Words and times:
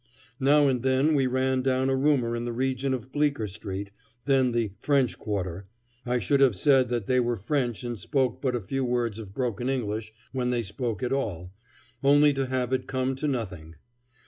Now 0.39 0.67
and 0.67 0.81
then 0.81 1.13
we 1.13 1.27
ran 1.27 1.61
down 1.61 1.87
a 1.91 1.95
rumor 1.95 2.35
in 2.35 2.45
the 2.45 2.51
region 2.53 2.95
of 2.95 3.11
Bleecker 3.11 3.45
street, 3.47 3.91
then 4.25 4.51
the 4.51 4.71
"French 4.79 5.19
quarter," 5.19 5.67
I 6.07 6.17
should 6.17 6.39
have 6.39 6.55
said 6.55 6.89
that 6.89 7.05
they 7.05 7.19
were 7.19 7.37
French 7.37 7.83
and 7.83 7.99
spoke 7.99 8.41
but 8.41 8.55
a 8.55 8.61
few 8.61 8.83
words 8.83 9.19
of 9.19 9.35
broken 9.35 9.69
English 9.69 10.11
when 10.31 10.49
they 10.49 10.63
spoke 10.63 11.03
at 11.03 11.13
all, 11.13 11.51
only 12.03 12.33
to 12.33 12.47
have 12.47 12.73
it 12.73 12.87
come 12.87 13.13
to 13.17 13.27
nothing. 13.27 13.75